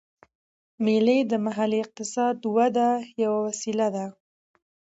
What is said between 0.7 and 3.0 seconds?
مېلې د محلي اقتصاد وده